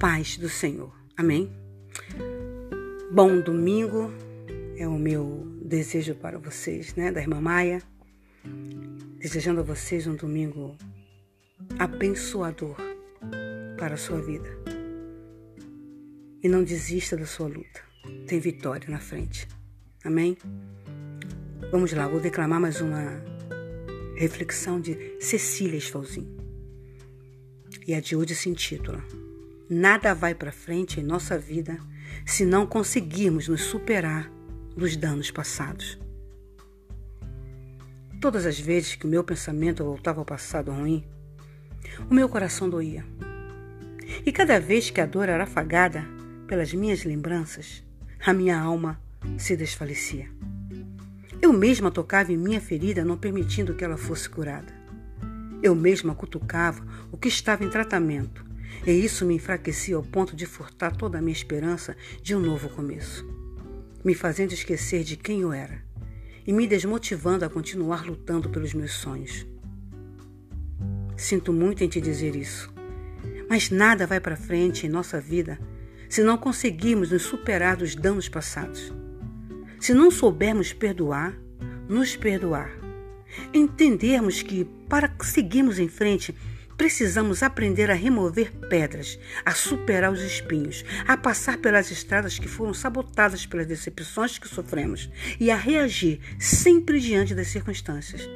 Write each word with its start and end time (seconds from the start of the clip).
paz 0.00 0.38
do 0.38 0.48
Senhor. 0.48 0.90
Amém? 1.14 1.52
Bom 3.12 3.38
domingo 3.38 4.10
é 4.78 4.88
o 4.88 4.98
meu 4.98 5.46
desejo 5.62 6.14
para 6.14 6.38
vocês, 6.38 6.94
né, 6.94 7.12
da 7.12 7.20
irmã 7.20 7.38
Maia. 7.38 7.82
Desejando 9.18 9.60
a 9.60 9.62
vocês 9.62 10.06
um 10.06 10.16
domingo 10.16 10.74
abençoador 11.78 12.76
para 13.78 13.94
a 13.94 13.98
sua 13.98 14.22
vida. 14.22 14.48
E 16.42 16.48
não 16.48 16.64
desista 16.64 17.14
da 17.14 17.26
sua 17.26 17.48
luta. 17.48 17.82
Tem 18.26 18.40
vitória 18.40 18.88
na 18.88 19.00
frente. 19.00 19.46
Amém? 20.02 20.34
Vamos 21.70 21.92
lá, 21.92 22.08
vou 22.08 22.20
declamar 22.20 22.58
mais 22.58 22.80
uma 22.80 23.22
reflexão 24.16 24.80
de 24.80 25.18
Cecília 25.20 25.76
Esfalzinho. 25.76 26.38
E 27.86 27.92
a 27.92 28.00
de 28.00 28.16
hoje 28.16 28.34
se 28.34 28.48
intitula 28.48 29.04
Nada 29.72 30.12
vai 30.12 30.34
para 30.34 30.50
frente 30.50 30.98
em 30.98 31.02
nossa 31.04 31.38
vida 31.38 31.78
se 32.26 32.44
não 32.44 32.66
conseguirmos 32.66 33.46
nos 33.46 33.62
superar 33.62 34.28
dos 34.76 34.96
danos 34.96 35.30
passados. 35.30 35.96
Todas 38.20 38.46
as 38.46 38.58
vezes 38.58 38.96
que 38.96 39.06
o 39.06 39.08
meu 39.08 39.22
pensamento 39.22 39.84
voltava 39.84 40.18
ao 40.18 40.24
passado 40.24 40.72
ruim, 40.72 41.06
o 42.10 42.12
meu 42.12 42.28
coração 42.28 42.68
doía. 42.68 43.04
E 44.26 44.32
cada 44.32 44.58
vez 44.58 44.90
que 44.90 45.00
a 45.00 45.06
dor 45.06 45.28
era 45.28 45.44
afagada 45.44 46.04
pelas 46.48 46.74
minhas 46.74 47.04
lembranças, 47.04 47.84
a 48.26 48.32
minha 48.32 48.58
alma 48.58 49.00
se 49.38 49.56
desfalecia. 49.56 50.28
Eu 51.40 51.52
mesma 51.52 51.92
tocava 51.92 52.32
em 52.32 52.36
minha 52.36 52.60
ferida, 52.60 53.04
não 53.04 53.16
permitindo 53.16 53.76
que 53.76 53.84
ela 53.84 53.96
fosse 53.96 54.28
curada. 54.28 54.74
Eu 55.62 55.76
mesma 55.76 56.12
cutucava 56.12 56.84
o 57.12 57.16
que 57.16 57.28
estava 57.28 57.64
em 57.64 57.70
tratamento, 57.70 58.49
e 58.86 58.90
isso 58.90 59.24
me 59.24 59.34
enfraquecia 59.34 59.96
ao 59.96 60.02
ponto 60.02 60.34
de 60.34 60.46
furtar 60.46 60.96
toda 60.96 61.18
a 61.18 61.22
minha 61.22 61.32
esperança 61.32 61.96
de 62.22 62.34
um 62.34 62.40
novo 62.40 62.68
começo, 62.68 63.26
me 64.04 64.14
fazendo 64.14 64.52
esquecer 64.52 65.04
de 65.04 65.16
quem 65.16 65.40
eu 65.40 65.52
era 65.52 65.82
e 66.46 66.52
me 66.52 66.66
desmotivando 66.66 67.44
a 67.44 67.50
continuar 67.50 68.04
lutando 68.04 68.48
pelos 68.48 68.72
meus 68.72 68.92
sonhos. 68.92 69.46
Sinto 71.16 71.52
muito 71.52 71.84
em 71.84 71.88
te 71.88 72.00
dizer 72.00 72.34
isso, 72.34 72.72
mas 73.48 73.70
nada 73.70 74.06
vai 74.06 74.20
para 74.20 74.36
frente 74.36 74.86
em 74.86 74.88
nossa 74.88 75.20
vida 75.20 75.58
se 76.08 76.22
não 76.24 76.36
conseguirmos 76.36 77.12
nos 77.12 77.22
superar 77.22 77.76
dos 77.76 77.94
danos 77.94 78.28
passados. 78.28 78.92
Se 79.78 79.94
não 79.94 80.10
soubermos 80.10 80.72
perdoar, 80.72 81.38
nos 81.88 82.16
perdoar. 82.16 82.70
Entendermos 83.54 84.42
que, 84.42 84.64
para 84.88 85.14
seguirmos 85.22 85.78
em 85.78 85.88
frente, 85.88 86.34
precisamos 86.80 87.42
aprender 87.42 87.90
a 87.90 87.94
remover 87.94 88.50
pedras, 88.70 89.18
a 89.44 89.52
superar 89.52 90.10
os 90.10 90.22
espinhos, 90.22 90.82
a 91.06 91.14
passar 91.14 91.58
pelas 91.58 91.90
estradas 91.90 92.38
que 92.38 92.48
foram 92.48 92.72
sabotadas 92.72 93.44
pelas 93.44 93.66
decepções 93.66 94.38
que 94.38 94.48
sofremos 94.48 95.10
e 95.38 95.50
a 95.50 95.56
reagir 95.56 96.18
sempre 96.38 96.98
diante 96.98 97.34
das 97.34 97.48
circunstâncias, 97.48 98.26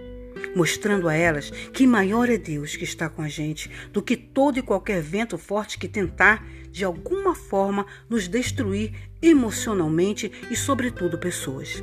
mostrando 0.54 1.08
a 1.08 1.14
elas 1.14 1.48
que 1.72 1.86
maior 1.86 2.28
é 2.28 2.36
Deus 2.36 2.76
que 2.76 2.84
está 2.84 3.08
com 3.08 3.22
a 3.22 3.28
gente 3.28 3.70
do 3.90 4.02
que 4.02 4.14
todo 4.14 4.58
e 4.58 4.62
qualquer 4.62 5.00
vento 5.00 5.38
forte 5.38 5.78
que 5.78 5.88
tentar, 5.88 6.46
de 6.70 6.84
alguma 6.84 7.34
forma, 7.34 7.86
nos 8.10 8.28
destruir 8.28 8.92
emocionalmente 9.22 10.30
e, 10.50 10.54
sobretudo, 10.54 11.16
pessoas. 11.16 11.82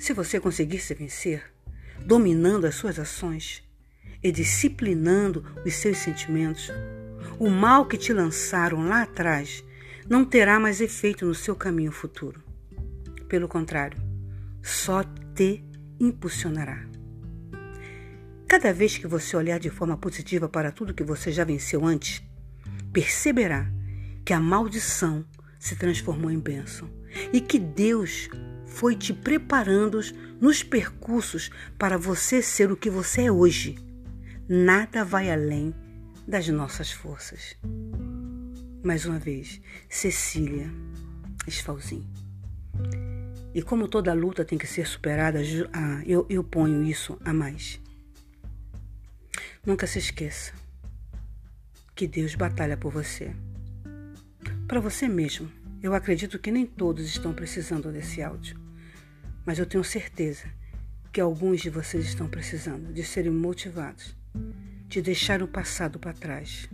Se 0.00 0.12
você 0.12 0.40
conseguir 0.40 0.80
se 0.80 0.94
vencer, 0.94 1.44
dominando 2.04 2.64
as 2.64 2.74
suas 2.74 2.98
ações 2.98 3.62
e 4.22 4.32
disciplinando 4.32 5.44
os 5.64 5.74
seus 5.74 5.98
sentimentos, 5.98 6.70
o 7.38 7.50
mal 7.50 7.86
que 7.86 7.98
te 7.98 8.12
lançaram 8.12 8.86
lá 8.86 9.02
atrás 9.02 9.64
não 10.08 10.24
terá 10.24 10.58
mais 10.58 10.80
efeito 10.80 11.26
no 11.26 11.34
seu 11.34 11.54
caminho 11.54 11.92
futuro. 11.92 12.42
Pelo 13.28 13.48
contrário, 13.48 13.98
só 14.62 15.02
te 15.34 15.64
impulsionará. 15.98 16.86
Cada 18.46 18.72
vez 18.72 18.96
que 18.96 19.06
você 19.06 19.36
olhar 19.36 19.58
de 19.58 19.70
forma 19.70 19.96
positiva 19.96 20.48
para 20.48 20.70
tudo 20.70 20.94
que 20.94 21.02
você 21.02 21.32
já 21.32 21.44
venceu 21.44 21.84
antes, 21.84 22.22
perceberá 22.92 23.70
que 24.24 24.32
a 24.32 24.40
maldição 24.40 25.24
se 25.58 25.76
transformou 25.76 26.30
em 26.30 26.38
bênção 26.38 26.88
e 27.32 27.40
que 27.40 27.58
Deus 27.58 28.28
foi 28.66 28.96
te 28.96 29.12
preparando 29.12 30.00
nos 30.40 30.62
percursos 30.62 31.50
para 31.78 31.96
você 31.96 32.42
ser 32.42 32.70
o 32.70 32.76
que 32.76 32.90
você 32.90 33.22
é 33.22 33.32
hoje. 33.32 33.76
Nada 34.48 35.04
vai 35.04 35.30
além 35.30 35.74
das 36.26 36.48
nossas 36.48 36.90
forças. 36.90 37.56
Mais 38.84 39.06
uma 39.06 39.18
vez, 39.18 39.60
Cecília 39.88 40.70
Esfalzinho. 41.46 42.06
E 43.54 43.62
como 43.62 43.88
toda 43.88 44.12
luta 44.12 44.44
tem 44.44 44.58
que 44.58 44.66
ser 44.66 44.86
superada, 44.86 45.40
ah, 45.72 46.02
eu, 46.04 46.26
eu 46.28 46.44
ponho 46.44 46.84
isso 46.84 47.18
a 47.24 47.32
mais. 47.32 47.80
Nunca 49.64 49.86
se 49.86 49.98
esqueça 49.98 50.52
que 51.94 52.06
Deus 52.06 52.34
batalha 52.34 52.76
por 52.76 52.92
você 52.92 53.34
para 54.66 54.80
você 54.80 55.06
mesmo. 55.06 55.50
Eu 55.82 55.94
acredito 55.94 56.38
que 56.38 56.50
nem 56.50 56.66
todos 56.66 57.06
estão 57.06 57.32
precisando 57.32 57.92
desse 57.92 58.22
áudio, 58.22 58.58
mas 59.44 59.58
eu 59.58 59.66
tenho 59.66 59.84
certeza 59.84 60.46
que 61.12 61.20
alguns 61.20 61.60
de 61.60 61.70
vocês 61.70 62.06
estão 62.06 62.28
precisando 62.28 62.92
de 62.92 63.04
serem 63.04 63.30
motivados, 63.30 64.16
de 64.88 65.02
deixar 65.02 65.42
o 65.42 65.48
passado 65.48 65.98
para 65.98 66.12
trás. 66.12 66.68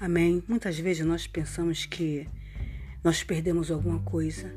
Amém? 0.00 0.42
Muitas 0.46 0.78
vezes 0.78 1.06
nós 1.06 1.26
pensamos 1.26 1.86
que 1.86 2.28
nós 3.02 3.22
perdemos 3.22 3.70
alguma 3.70 4.00
coisa. 4.00 4.52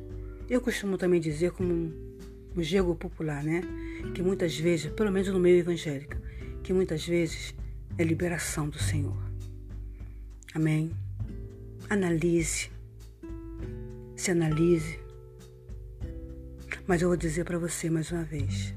Eu 0.49 0.59
costumo 0.59 0.97
também 0.97 1.21
dizer, 1.21 1.51
como 1.51 1.73
um, 1.73 2.17
um 2.57 2.95
popular, 2.95 3.43
né? 3.43 3.61
Que 4.13 4.21
muitas 4.21 4.57
vezes, 4.57 4.91
pelo 4.91 5.11
menos 5.11 5.29
no 5.29 5.39
meio 5.39 5.59
evangélico, 5.59 6.17
que 6.63 6.73
muitas 6.73 7.05
vezes 7.05 7.55
é 7.97 8.03
liberação 8.03 8.67
do 8.67 8.79
Senhor. 8.79 9.17
Amém? 10.53 10.91
Analise. 11.89 12.69
Se 14.15 14.31
analise. 14.31 14.99
Mas 16.85 17.01
eu 17.01 17.07
vou 17.07 17.17
dizer 17.17 17.45
para 17.45 17.59
você 17.59 17.89
mais 17.89 18.11
uma 18.11 18.23
vez: 18.23 18.73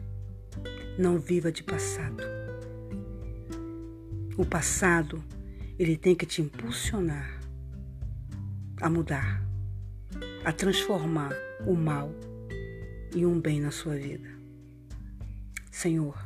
não 0.98 1.18
viva 1.18 1.50
de 1.50 1.62
passado. 1.62 2.41
O 4.36 4.46
passado, 4.46 5.22
ele 5.78 5.96
tem 5.96 6.14
que 6.14 6.24
te 6.24 6.40
impulsionar 6.40 7.38
a 8.80 8.88
mudar, 8.88 9.42
a 10.44 10.52
transformar 10.52 11.32
o 11.66 11.74
mal 11.74 12.12
em 13.14 13.26
um 13.26 13.38
bem 13.38 13.60
na 13.60 13.70
sua 13.70 13.94
vida. 13.94 14.28
Senhor, 15.70 16.18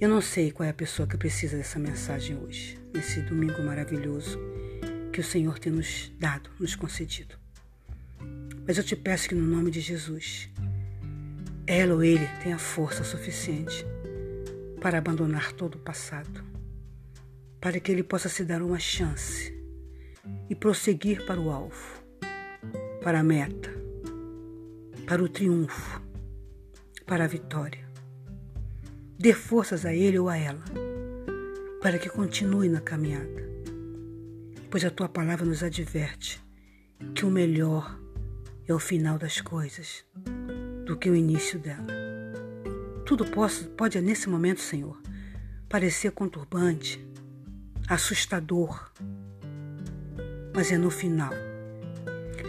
eu 0.00 0.08
não 0.08 0.20
sei 0.20 0.52
qual 0.52 0.66
é 0.66 0.70
a 0.70 0.74
pessoa 0.74 1.08
que 1.08 1.16
precisa 1.16 1.56
dessa 1.56 1.78
mensagem 1.78 2.36
hoje, 2.36 2.78
nesse 2.94 3.20
domingo 3.22 3.62
maravilhoso 3.62 4.38
que 5.12 5.20
o 5.20 5.24
Senhor 5.24 5.58
tem 5.58 5.72
nos 5.72 6.12
dado, 6.18 6.50
nos 6.60 6.76
concedido. 6.76 7.34
Mas 8.66 8.78
eu 8.78 8.84
te 8.84 8.94
peço 8.94 9.28
que 9.28 9.34
no 9.34 9.46
nome 9.46 9.70
de 9.70 9.80
Jesus, 9.80 10.48
ela 11.66 11.94
ou 11.94 12.04
ele 12.04 12.26
tenha 12.42 12.58
força 12.58 13.02
suficiente 13.02 13.84
para 14.86 14.98
abandonar 14.98 15.50
todo 15.50 15.74
o 15.74 15.80
passado, 15.80 16.44
para 17.60 17.80
que 17.80 17.90
ele 17.90 18.04
possa 18.04 18.28
se 18.28 18.44
dar 18.44 18.62
uma 18.62 18.78
chance 18.78 19.52
e 20.48 20.54
prosseguir 20.54 21.26
para 21.26 21.40
o 21.40 21.50
alvo, 21.50 22.04
para 23.02 23.18
a 23.18 23.24
meta, 23.24 23.68
para 25.04 25.20
o 25.20 25.28
triunfo, 25.28 26.00
para 27.04 27.24
a 27.24 27.26
vitória. 27.26 27.84
Dê 29.18 29.32
forças 29.32 29.84
a 29.84 29.92
ele 29.92 30.20
ou 30.20 30.28
a 30.28 30.36
ela, 30.36 30.62
para 31.82 31.98
que 31.98 32.08
continue 32.08 32.68
na 32.68 32.80
caminhada 32.80 33.44
pois 34.70 34.84
a 34.84 34.90
tua 34.90 35.08
palavra 35.08 35.44
nos 35.44 35.64
adverte 35.64 36.40
que 37.12 37.26
o 37.26 37.30
melhor 37.30 37.98
é 38.68 38.72
o 38.72 38.78
final 38.78 39.18
das 39.18 39.40
coisas 39.40 40.04
do 40.84 40.96
que 40.96 41.10
o 41.10 41.16
início 41.16 41.58
dela. 41.58 42.05
Tudo 43.06 43.24
posso, 43.24 43.68
pode, 43.70 44.00
nesse 44.00 44.28
momento, 44.28 44.60
Senhor, 44.60 45.00
parecer 45.68 46.10
conturbante, 46.10 47.00
assustador, 47.86 48.90
mas 50.52 50.72
é 50.72 50.76
no 50.76 50.90
final, 50.90 51.32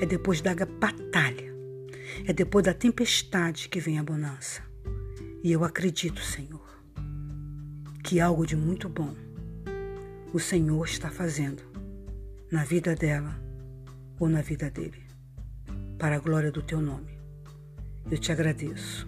é 0.01 0.05
depois 0.07 0.41
da 0.41 0.55
batalha, 0.55 1.53
é 2.25 2.33
depois 2.33 2.65
da 2.65 2.73
tempestade 2.73 3.69
que 3.69 3.79
vem 3.79 3.99
a 3.99 4.03
bonança. 4.03 4.63
E 5.43 5.51
eu 5.51 5.63
acredito, 5.63 6.23
Senhor, 6.23 6.67
que 8.03 8.19
algo 8.19 8.43
de 8.43 8.55
muito 8.55 8.89
bom 8.89 9.15
o 10.33 10.39
Senhor 10.39 10.83
está 10.85 11.11
fazendo 11.11 11.61
na 12.51 12.63
vida 12.63 12.95
dela 12.95 13.39
ou 14.19 14.27
na 14.27 14.41
vida 14.41 14.71
dele, 14.71 15.03
para 15.99 16.15
a 16.15 16.19
glória 16.19 16.51
do 16.51 16.63
teu 16.63 16.81
nome. 16.81 17.15
Eu 18.09 18.17
te 18.17 18.31
agradeço, 18.31 19.07